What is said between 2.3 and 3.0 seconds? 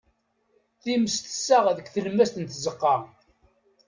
n tzeqqa.